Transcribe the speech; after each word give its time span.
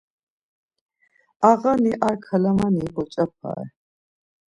Ağani 1.49 1.91
ar 2.07 2.15
kalamani 2.25 2.85
boç̌apare. 2.93 3.65